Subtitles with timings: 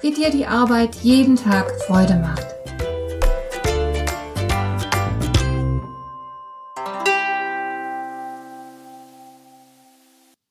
[0.00, 2.46] wie dir die Arbeit jeden Tag Freude macht.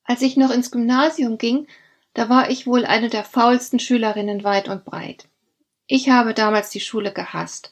[0.03, 1.67] Als ich noch ins Gymnasium ging,
[2.13, 5.27] da war ich wohl eine der faulsten Schülerinnen weit und breit.
[5.85, 7.71] Ich habe damals die Schule gehasst,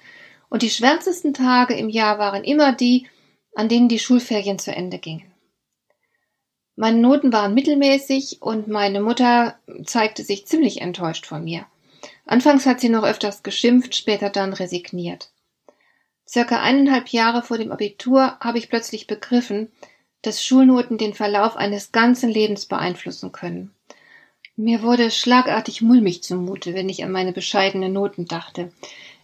[0.49, 3.07] und die schwärzesten Tage im Jahr waren immer die,
[3.55, 5.34] an denen die Schulferien zu Ende gingen.
[6.75, 11.65] Meine Noten waren mittelmäßig und meine Mutter zeigte sich ziemlich enttäuscht von mir.
[12.25, 15.29] Anfangs hat sie noch öfters geschimpft, später dann resigniert.
[16.27, 19.71] Circa eineinhalb Jahre vor dem Abitur habe ich plötzlich begriffen,
[20.21, 23.71] dass Schulnoten den Verlauf eines ganzen Lebens beeinflussen können.
[24.57, 28.71] Mir wurde schlagartig mulmig zumute, wenn ich an meine bescheidenen Noten dachte.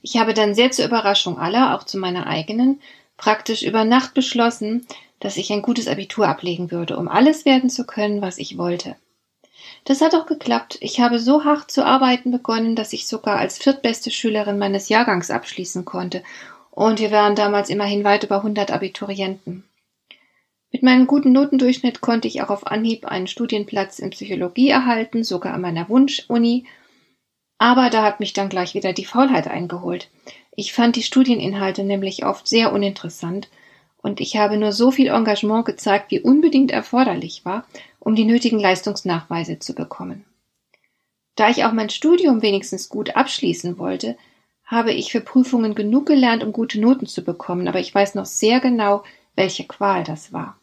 [0.01, 2.81] Ich habe dann sehr zur Überraschung aller, auch zu meiner eigenen,
[3.17, 4.85] praktisch über Nacht beschlossen,
[5.21, 8.97] dass ich ein gutes Abitur ablegen würde, um alles werden zu können, was ich wollte.
[9.85, 10.77] Das hat auch geklappt.
[10.81, 15.31] Ich habe so hart zu arbeiten begonnen, dass ich sogar als viertbeste Schülerin meines Jahrgangs
[15.31, 16.23] abschließen konnte.
[16.71, 19.63] Und wir waren damals immerhin weit über 100 Abiturienten.
[20.71, 25.53] Mit meinem guten Notendurchschnitt konnte ich auch auf Anhieb einen Studienplatz in Psychologie erhalten, sogar
[25.53, 26.65] an meiner Wunschuni.
[27.57, 30.09] Aber da hat mich dann gleich wieder die Faulheit eingeholt.
[30.55, 33.49] Ich fand die Studieninhalte nämlich oft sehr uninteressant
[34.01, 37.65] und ich habe nur so viel Engagement gezeigt, wie unbedingt erforderlich war,
[37.99, 40.25] um die nötigen Leistungsnachweise zu bekommen.
[41.35, 44.17] Da ich auch mein Studium wenigstens gut abschließen wollte,
[44.65, 48.25] habe ich für Prüfungen genug gelernt, um gute Noten zu bekommen, aber ich weiß noch
[48.25, 49.03] sehr genau,
[49.35, 50.57] welche Qual das war.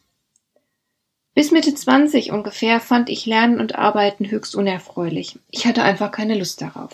[1.35, 5.39] Bis Mitte 20 ungefähr fand ich Lernen und Arbeiten höchst unerfreulich.
[5.51, 6.91] Ich hatte einfach keine Lust darauf.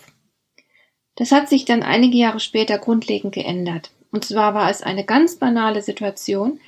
[1.16, 3.92] Das hat sich dann einige Jahre später grundlegend geändert.
[4.16, 6.62] Und zwar war es eine ganz banale Situation,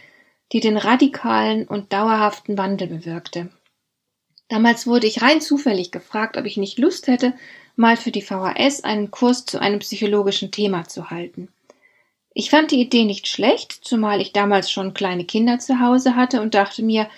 [0.51, 3.47] die den radikalen und dauerhaften Wandel bewirkte.
[4.49, 7.31] Damals wurde ich rein zufällig gefragt, ob ich nicht Lust hätte,
[7.77, 11.47] mal für die VHS einen Kurs zu einem psychologischen Thema zu halten.
[12.33, 16.41] Ich fand die Idee nicht schlecht, zumal ich damals schon kleine Kinder zu Hause hatte
[16.41, 17.09] und dachte mir,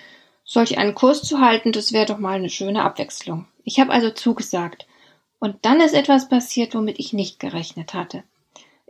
[0.45, 3.47] solch einen Kurs zu halten, das wäre doch mal eine schöne Abwechslung.
[3.63, 4.85] Ich habe also zugesagt.
[5.39, 8.23] Und dann ist etwas passiert, womit ich nicht gerechnet hatte.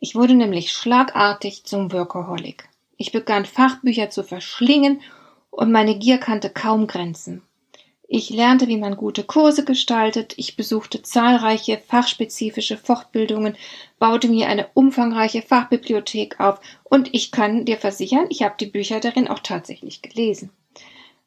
[0.02, 2.70] Ich wurde nämlich schlagartig zum Workaholic.
[2.96, 5.02] Ich begann Fachbücher zu verschlingen
[5.50, 7.42] und meine Gier kannte kaum Grenzen.
[8.08, 13.58] Ich lernte, wie man gute Kurse gestaltet, ich besuchte zahlreiche fachspezifische Fortbildungen,
[14.00, 19.02] baute mir eine umfangreiche Fachbibliothek auf und ich kann dir versichern, ich habe die Bücher
[19.02, 20.50] darin auch tatsächlich gelesen.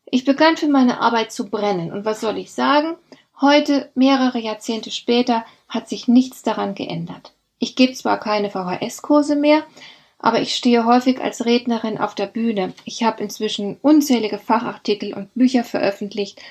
[0.06, 2.96] Ich begann für meine Arbeit zu brennen und was soll ich sagen?
[3.38, 7.32] Heute, mehrere Jahrzehnte später, hat sich nichts daran geändert.
[7.62, 9.62] Ich gebe zwar keine VHS-Kurse mehr,
[10.18, 12.74] aber ich stehe häufig als Rednerin auf der Bühne.
[12.84, 16.42] Ich habe inzwischen unzählige Fachartikel und Bücher veröffentlicht,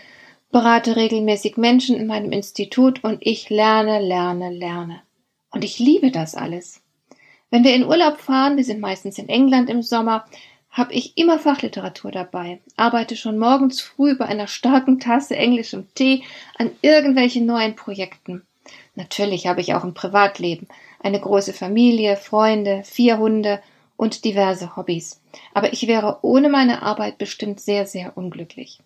[0.53, 5.01] berate regelmäßig Menschen in meinem Institut und ich lerne, lerne, lerne.
[5.49, 6.81] Und ich liebe das alles.
[7.49, 10.23] Wenn wir in Urlaub fahren, wir sind meistens in England im Sommer,
[10.69, 16.23] habe ich immer Fachliteratur dabei, arbeite schon morgens früh bei einer starken Tasse englischem Tee
[16.57, 18.47] an irgendwelchen neuen Projekten.
[19.01, 20.67] Natürlich habe ich auch ein Privatleben,
[21.00, 23.59] eine große Familie, Freunde, vier Hunde
[23.97, 25.23] und diverse Hobbys.
[25.56, 28.79] Aber ich wäre ohne meine Arbeit bestimmt sehr, sehr unglücklich.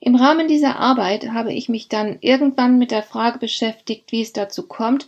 [0.00, 4.32] Im Rahmen dieser Arbeit habe ich mich dann irgendwann mit der Frage beschäftigt, wie es
[4.32, 5.06] dazu kommt,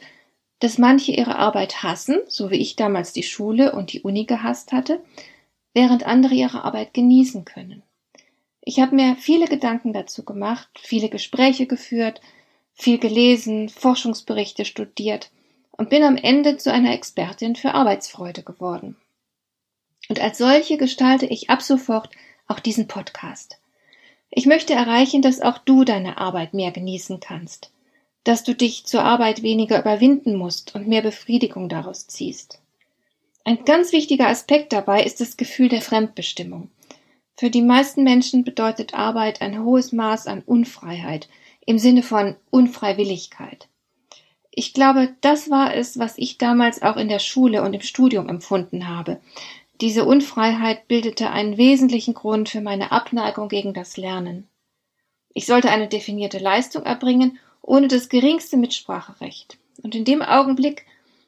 [0.61, 4.71] dass manche ihre Arbeit hassen, so wie ich damals die Schule und die Uni gehasst
[4.71, 5.03] hatte,
[5.75, 7.83] während andere ihre Arbeit genießen können.
[8.61, 12.21] Ich habe mir viele Gedanken dazu gemacht, viele Gespräche geführt,
[12.77, 15.31] viel gelesen, Forschungsberichte studiert
[15.73, 18.97] und bin am Ende zu einer Expertin für Arbeitsfreude geworden.
[20.09, 22.11] Und als solche gestalte ich ab sofort
[22.47, 23.59] auch diesen Podcast.
[24.31, 27.73] Ich möchte erreichen, dass auch du deine Arbeit mehr genießen kannst,
[28.25, 32.61] dass du dich zur Arbeit weniger überwinden musst und mehr Befriedigung daraus ziehst.
[33.45, 36.71] Ein ganz wichtiger Aspekt dabei ist das Gefühl der Fremdbestimmung.
[37.37, 41.29] Für die meisten Menschen bedeutet Arbeit ein hohes Maß an Unfreiheit
[41.67, 43.69] im Sinne von Unfreiwilligkeit.
[44.51, 48.29] Ich glaube, das war es, was ich damals auch in der Schule und im Studium
[48.31, 49.21] empfunden habe.
[49.83, 54.49] Diese Unfreiheit bildete einen wesentlichen Grund für meine Abneigung gegen das Lernen.
[55.35, 59.59] Ich sollte eine definierte Leistung erbringen, ohne das geringste Mitspracherecht.
[59.83, 60.87] Und in dem Augenblick,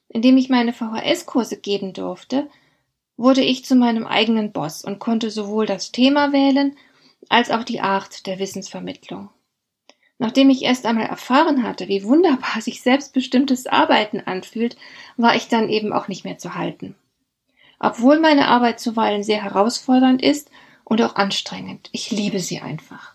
[0.09, 2.49] indem ich meine VHS-Kurse geben durfte,
[3.19, 6.77] wurde ich zu meinem eigenen Boss und konnte sowohl das Thema wählen
[7.29, 9.29] als auch die Art der Wissensvermittlung.
[10.19, 14.77] Nachdem ich erst einmal erfahren hatte, wie wunderbar sich selbstbestimmtes Arbeiten anfühlt,
[15.17, 16.97] war ich dann eben auch nicht mehr zu halten.
[17.79, 20.51] Obwohl meine Arbeit zuweilen sehr herausfordernd ist
[20.85, 23.15] und auch anstrengend, ich liebe sie einfach.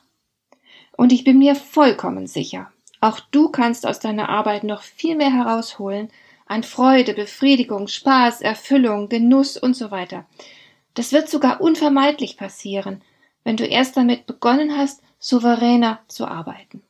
[0.95, 2.71] Und ich bin mir vollkommen sicher,
[3.01, 6.09] auch du kannst aus deiner Arbeit noch viel mehr herausholen
[6.45, 10.25] an Freude, Befriedigung, Spaß, Erfüllung, Genuss und so weiter.
[10.93, 13.01] Das wird sogar unvermeidlich passieren,
[13.43, 16.81] wenn du erst damit begonnen hast, souveräner zu arbeiten.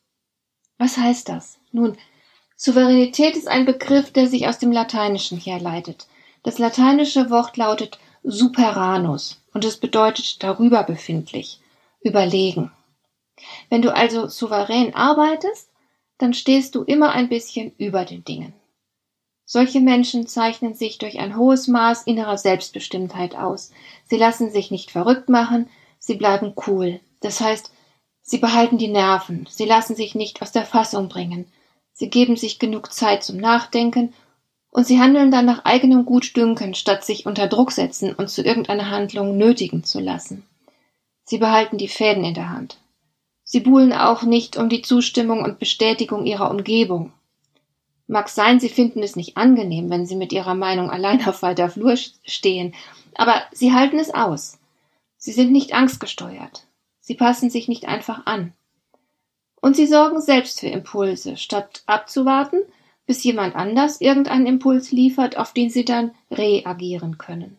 [0.84, 1.60] Was heißt das?
[1.72, 1.96] Nun,
[2.58, 6.08] Souveränität ist ein Begriff, der sich aus dem Lateinischen herleitet.
[6.44, 11.62] Das lateinische Wort lautet superanus und es bedeutet darüber befindlich,
[12.02, 12.70] überlegen.
[13.70, 15.70] Wenn du also souverän arbeitest,
[16.18, 18.52] dann stehst du immer ein bisschen über den Dingen.
[19.46, 23.72] Solche Menschen zeichnen sich durch ein hohes Maß innerer Selbstbestimmtheit aus.
[24.04, 27.00] Sie lassen sich nicht verrückt machen, sie bleiben cool.
[27.22, 27.72] Das heißt,
[28.24, 31.46] sie behalten die Nerven, sie lassen sich nicht aus der Fassung bringen,
[31.92, 34.14] sie geben sich genug Zeit zum Nachdenken
[34.72, 38.90] und sie handeln dann nach eigenem Gutdünken, statt sich unter Druck setzen und zu irgendeiner
[38.90, 40.44] Handlung nötigen zu lassen.
[41.26, 42.78] Sie behalten die Fäden in der Hand.
[43.44, 47.14] Sie buhlen auch nicht um die Zustimmung und Bestätigung ihrer Umgebung.
[48.08, 51.70] Mag sein, sie finden es nicht angenehm, wenn sie mit ihrer Meinung allein auf weiter
[51.70, 52.74] Flur stehen,
[53.16, 54.58] aber sie halten es aus.
[55.18, 56.66] Sie sind nicht angstgesteuert.
[57.06, 58.54] Sie passen sich nicht einfach an.
[59.60, 62.62] Und sie sorgen selbst für Impulse, statt abzuwarten,
[63.06, 67.58] bis jemand anders irgendeinen Impuls liefert, auf den sie dann reagieren können.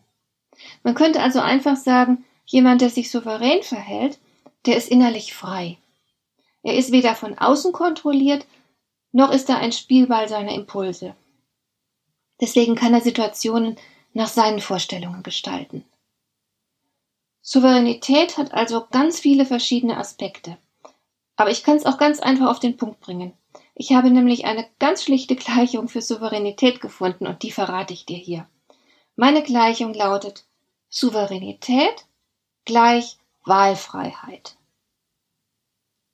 [0.81, 4.17] Man könnte also einfach sagen, jemand, der sich souverän verhält,
[4.65, 5.77] der ist innerlich frei.
[6.63, 8.47] Er ist weder von außen kontrolliert,
[9.11, 11.15] noch ist er ein Spielball seiner Impulse.
[12.41, 13.77] Deswegen kann er Situationen
[14.13, 15.85] nach seinen Vorstellungen gestalten.
[17.47, 20.57] Souveränität hat also ganz viele verschiedene Aspekte.
[21.35, 23.33] Aber ich kann es auch ganz einfach auf den Punkt bringen.
[23.75, 28.17] Ich habe nämlich eine ganz schlichte Gleichung für Souveränität gefunden und die verrate ich dir
[28.17, 28.49] hier.
[29.15, 30.43] Meine Gleichung lautet
[30.89, 32.07] Souveränität
[32.65, 34.55] gleich Wahlfreiheit.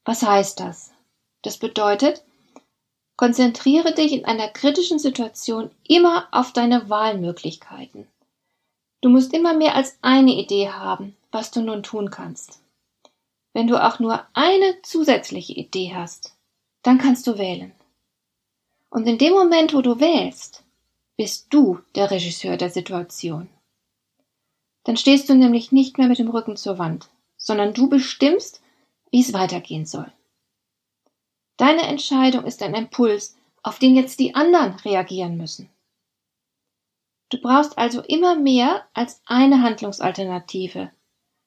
[0.04, 0.92] Was heißt das?
[1.44, 2.26] Das bedeutet,
[3.16, 8.10] konzentriere dich in einer kritischen Situation immer auf deine Wahlmöglichkeiten.
[9.02, 12.62] Du musst immer mehr als eine Idee haben, was du nun tun kannst.
[13.54, 16.36] Wenn du auch nur eine zusätzliche Idee hast,
[16.84, 17.74] dann kannst du wählen.
[18.90, 20.64] Und in dem Moment, wo du wählst,
[21.18, 23.50] bist du der Regisseur der Situation.
[24.84, 28.62] Dann stehst du nämlich nicht mehr mit dem Rücken zur Wand, sondern du bestimmst,
[29.12, 30.12] wie es weitergehen soll.
[31.58, 35.70] Deine Entscheidung ist ein Impuls, auf den jetzt die anderen reagieren müssen.
[37.32, 40.92] Du brauchst also immer mehr als eine Handlungsalternative.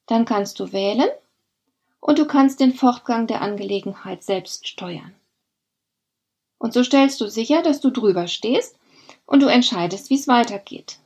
[0.06, 1.10] Dann kannst du wählen
[2.00, 5.14] und du kannst den Fortgang der Angelegenheit selbst steuern.
[6.58, 8.78] Und so stellst du sicher, dass du drüber stehst
[9.26, 10.98] und du entscheidest, wie es weitergeht.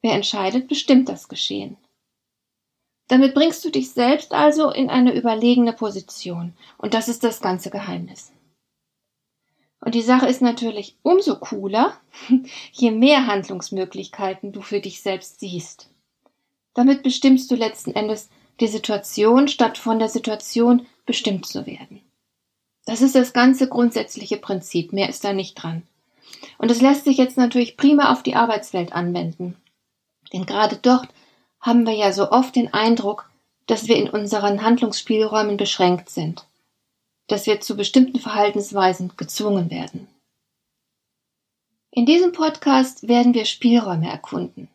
[0.00, 1.76] Wer entscheidet, bestimmt das Geschehen.
[3.08, 6.56] Damit bringst du dich selbst also in eine überlegene Position.
[6.78, 8.32] Und das ist das ganze Geheimnis.
[9.86, 11.96] Und die Sache ist natürlich umso cooler,
[12.72, 15.90] je mehr Handlungsmöglichkeiten du für dich selbst siehst.
[16.74, 18.28] Damit bestimmst du letzten Endes
[18.58, 22.00] die Situation, statt von der Situation bestimmt zu werden.
[22.84, 25.84] Das ist das ganze grundsätzliche Prinzip, mehr ist da nicht dran.
[26.58, 29.56] Und es lässt sich jetzt natürlich prima auf die Arbeitswelt anwenden.
[30.32, 31.06] Denn gerade dort
[31.60, 33.30] haben wir ja so oft den Eindruck,
[33.68, 36.44] dass wir in unseren Handlungsspielräumen beschränkt sind,
[37.26, 40.08] dass wir zu bestimmten Verhaltensweisen gezwungen werden.
[41.90, 44.68] In diesem Podcast werden wir Spielräume erkunden.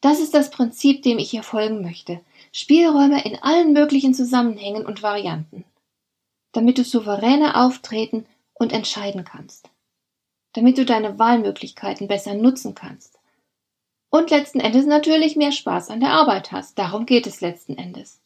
[0.00, 2.20] Das ist das Prinzip, dem ich hier folgen möchte.
[2.50, 5.64] Spielräume in allen möglichen Zusammenhängen und Varianten.
[6.50, 9.70] Damit du souveräner auftreten und entscheiden kannst.
[10.52, 13.18] Damit du deine Wahlmöglichkeiten besser nutzen kannst
[14.12, 16.78] und letzten Endes natürlich mehr Spaß an der Arbeit hast.
[16.78, 18.20] Darum geht es letzten Endes.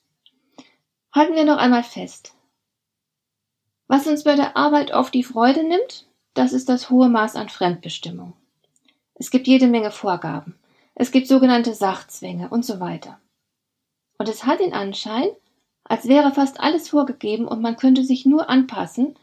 [1.13, 2.36] Halten wir noch einmal fest.
[3.89, 7.49] Was uns bei der Arbeit oft die Freude nimmt, das ist das hohe Maß an
[7.49, 8.33] Fremdbestimmung.
[9.15, 10.59] Es gibt jede Menge Vorgaben.
[10.95, 13.21] Es gibt sogenannte Sachzwänge und so weiter.
[14.19, 15.29] Und es hat den Anschein,
[15.85, 19.17] als wäre fast alles vorgegeben und man könnte sich nur anpassen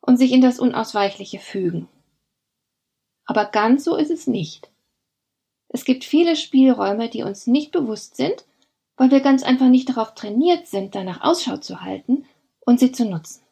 [0.00, 1.88] und sich in das Unausweichliche fügen.
[3.26, 4.70] Aber ganz so ist es nicht.
[5.68, 8.44] Es gibt viele Spielräume, die uns nicht bewusst sind,
[8.96, 12.24] weil wir ganz einfach nicht darauf trainiert sind, danach Ausschau zu halten
[12.60, 13.45] und sie zu nutzen.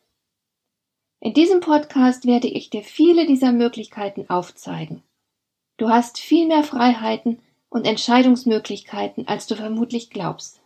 [1.25, 5.03] In diesem Podcast werde ich dir viele dieser Möglichkeiten aufzeigen.
[5.79, 7.39] Du hast viel mehr Freiheiten
[7.71, 10.61] und Entscheidungsmöglichkeiten, als du vermutlich glaubst.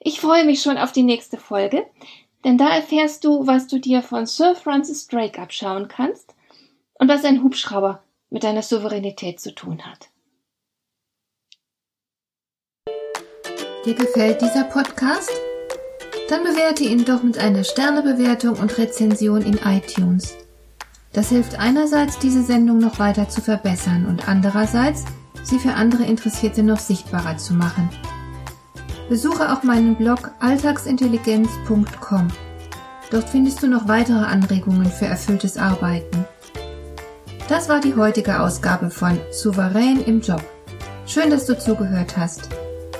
[0.00, 1.86] Ich freue mich schon auf die nächste Folge,
[2.44, 6.34] denn da erfährst du, was du dir von Sir Francis Drake abschauen kannst
[6.94, 10.10] und was ein Hubschrauber mit deiner Souveränität zu tun hat.
[13.84, 15.30] Dir gefällt dieser Podcast?
[16.28, 20.34] Dann bewerte ihn doch mit einer Sternebewertung und Rezension in iTunes.
[21.12, 25.04] Das hilft einerseits, diese Sendung noch weiter zu verbessern und andererseits,
[25.44, 27.88] sie für andere Interessierte noch sichtbarer zu machen.
[29.08, 32.28] Besuche auch meinen Blog alltagsintelligenz.com.
[33.10, 36.24] Dort findest du noch weitere Anregungen für erfülltes Arbeiten.
[37.48, 40.42] Das war die heutige Ausgabe von Souverän im Job.
[41.06, 42.48] Schön, dass du zugehört hast.